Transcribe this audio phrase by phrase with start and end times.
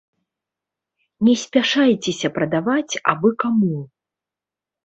[1.27, 3.77] Не спяшайцеся прадаваць абы каму.